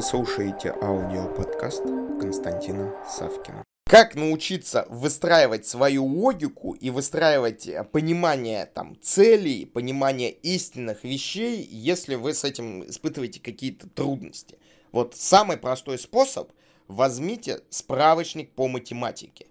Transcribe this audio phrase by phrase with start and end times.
[0.00, 1.82] Вы слушаете аудиоподкаст
[2.18, 3.62] Константина Савкина.
[3.84, 12.14] Как научиться выстраивать свою логику и выстраивать э, понимание там целей, понимание истинных вещей, если
[12.14, 14.58] вы с этим испытываете какие-то трудности?
[14.90, 16.50] Вот самый простой способ–
[16.88, 19.48] возьмите справочник по математике.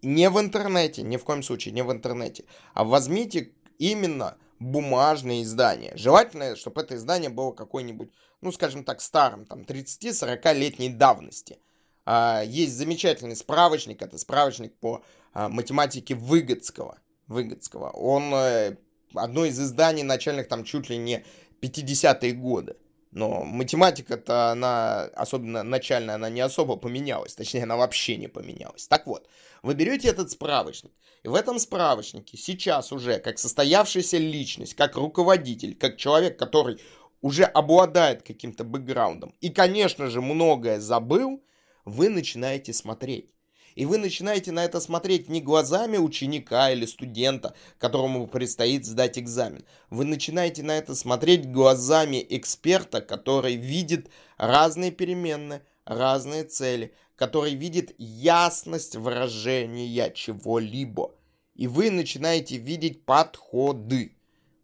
[0.00, 5.92] Не в интернете, ни в коем случае не в интернете, а возьмите именно бумажное издание.
[5.96, 11.58] Желательно, чтобы это издание было какой-нибудь, ну, скажем так, старым, там, 30-40-летней давности.
[12.04, 16.98] А, есть замечательный справочник, это справочник по а, математике Выгодского.
[17.26, 17.90] Выгодского.
[17.90, 18.76] Он э,
[19.14, 21.24] одно из изданий начальных, там, чуть ли не
[21.62, 22.76] 50-е годы.
[23.12, 27.34] Но математика-то, она, особенно начальная, она не особо поменялась.
[27.34, 28.86] Точнее, она вообще не поменялась.
[28.86, 29.28] Так вот,
[29.62, 30.92] вы берете этот справочник.
[31.24, 36.80] И в этом справочнике сейчас уже, как состоявшаяся личность, как руководитель, как человек, который
[37.20, 41.44] уже обладает каким-то бэкграундом, и, конечно же, многое забыл,
[41.84, 43.30] вы начинаете смотреть.
[43.74, 49.64] И вы начинаете на это смотреть не глазами ученика или студента, которому предстоит сдать экзамен.
[49.90, 57.94] Вы начинаете на это смотреть глазами эксперта, который видит разные переменные, разные цели, который видит
[57.98, 61.14] ясность выражения чего-либо.
[61.54, 64.16] И вы начинаете видеть подходы.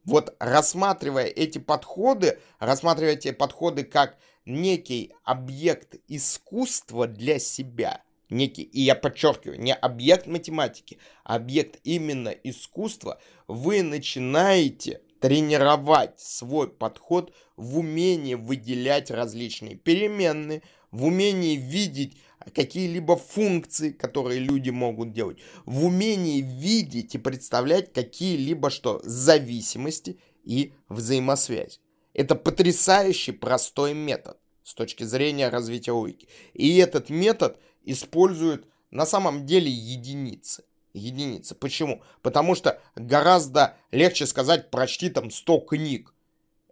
[0.04, 8.80] Вот рассматривая эти подходы, рассматривая эти подходы как некий объект искусства для себя– некий, и
[8.80, 17.78] я подчеркиваю, не объект математики, а объект именно искусства, вы начинаете тренировать свой подход в
[17.78, 22.16] умении выделять различные переменные, в умении видеть
[22.54, 30.72] какие-либо функции, которые люди могут делать, в умении видеть и представлять какие-либо что зависимости и
[30.88, 31.80] взаимосвязь.
[32.14, 36.28] Это потрясающий простой метод с точки зрения развития логики.
[36.54, 40.64] И этот метод используют на самом деле единицы.
[40.92, 41.54] Единицы.
[41.54, 42.02] Почему?
[42.22, 46.14] Потому что гораздо легче сказать «прочти там 100 книг».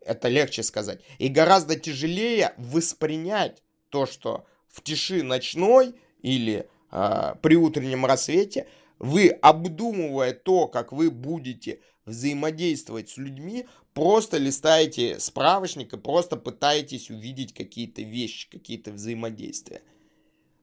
[0.00, 1.00] Это легче сказать.
[1.19, 8.67] И гораздо тяжелее воспринять то, что в тиши ночной или э, при утреннем рассвете
[8.99, 17.11] вы, обдумывая то, как вы будете взаимодействовать с людьми, просто листаете справочник и просто пытаетесь
[17.11, 19.83] увидеть какие-то вещи, какие-то взаимодействия.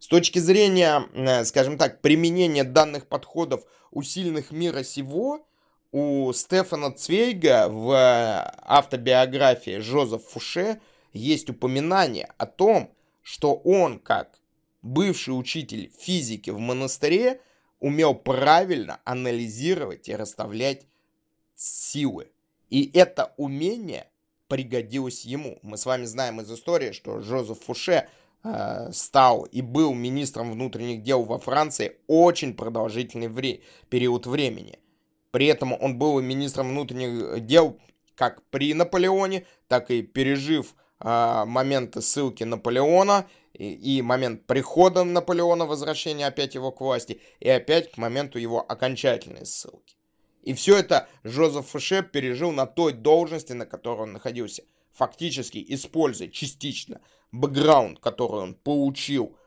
[0.01, 5.45] С точки зрения, э, скажем так, применения данных подходов у сильных мира сего,
[5.91, 10.81] у Стефана Цвейга в э, автобиографии Жозеф Фуше
[11.13, 12.91] есть упоминание о том,
[13.22, 14.39] что он, как
[14.81, 17.39] бывший учитель физики в монастыре,
[17.79, 20.88] умел правильно анализировать и расставлять
[21.53, 22.31] силы.
[22.72, 24.07] И это умение
[24.47, 25.59] пригодилось ему.
[25.62, 28.09] Мы с вами знаем из истории, что Жозеф Фуше–
[28.91, 34.79] стал и был министром внутренних дел во Франции очень продолжительный вре- период времени.
[35.31, 37.78] При этом он был министром внутренних дел
[38.16, 45.66] как при Наполеоне, так и пережив э, моменты ссылки Наполеона и, и момент прихода Наполеона,
[45.66, 49.96] возвращения опять его к власти, и опять к моменту его окончательной ссылки.
[50.44, 54.63] И все это Жозеф Фуше пережил на той должности, на которой он находился–
[54.94, 59.38] фактически используя частично бэкграунд, который он получил,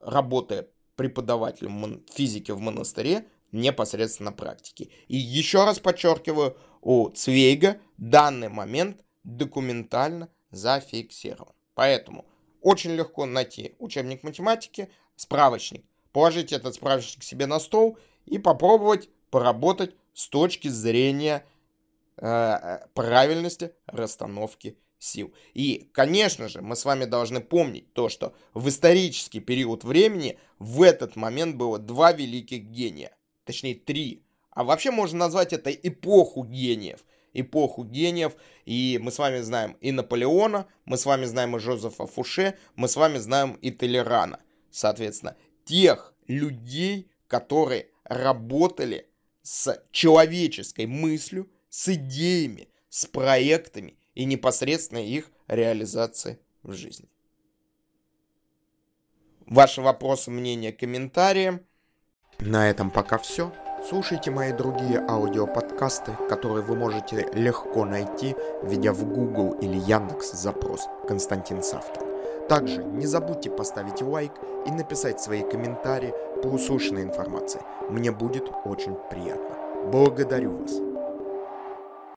[0.00, 4.90] работая преподавателем физики в монастыре, непосредственно на практике.
[5.08, 11.54] И еще раз подчеркиваю, у Цвейга данный момент документально зафиксирован.
[11.74, 12.26] Поэтому
[12.60, 15.84] очень легко найти учебник математики, справочник.
[16.12, 21.44] Положить этот справочник себе на стол и попробовать поработать с точки зрения
[22.16, 25.34] правильности расстановки сил.
[25.52, 30.82] И, конечно же, мы с вами должны помнить то, что в исторический период времени в
[30.82, 33.16] этот момент было два великих гения.
[33.44, 34.24] Точнее, три.
[34.50, 37.04] А вообще можно назвать это эпоху гениев.
[37.34, 38.34] Эпоху гениев.
[38.64, 42.88] И мы с вами знаем и Наполеона, мы с вами знаем и Жозефа Фуше, мы
[42.88, 44.40] с вами знаем и Толерана.
[44.70, 49.10] Соответственно, тех людей, которые работали
[49.42, 57.08] с человеческой мыслью, с идеями, с проектами и непосредственно их реализации в жизни.
[59.44, 61.58] Ваши вопросы, мнения, комментарии.
[62.38, 63.52] На этом пока все.
[63.88, 70.86] Слушайте мои другие аудиоподкасты, которые вы можете легко найти, введя в Google или Яндекс запрос
[71.08, 72.48] «Константин Савкин».
[72.48, 74.32] Также не забудьте поставить лайк
[74.64, 77.62] и написать свои комментарии по услышанной информации.
[77.90, 79.90] Мне будет очень приятно.
[79.90, 80.93] Благодарю вас.